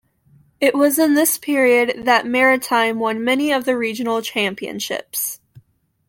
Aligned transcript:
It 0.59 0.73
was 0.73 0.97
in 0.97 1.13
this 1.13 1.37
period 1.37 2.05
that 2.05 2.25
Maritime 2.25 2.97
won 2.99 3.23
many 3.23 3.51
of 3.51 3.65
the 3.65 3.77
Regional 3.77 4.23
Championships. 4.23 5.39